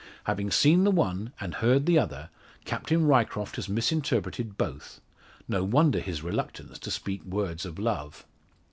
[0.23, 2.31] Having seen the one, and heard the other,
[2.65, 4.99] Captain Ryecroft has misinterpreted both.
[5.47, 8.25] No wonder his reluctance to speak words of love.